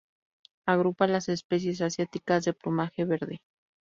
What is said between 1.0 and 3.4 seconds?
las especies asiáticas de plumaje verde.